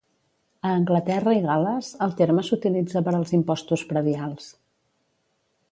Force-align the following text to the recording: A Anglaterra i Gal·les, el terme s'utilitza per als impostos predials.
A 0.69 0.69
Anglaterra 0.77 1.33
i 1.39 1.43
Gal·les, 1.43 1.91
el 2.07 2.15
terme 2.23 2.45
s'utilitza 2.49 3.05
per 3.09 3.15
als 3.19 3.35
impostos 3.41 3.87
predials. 3.93 4.51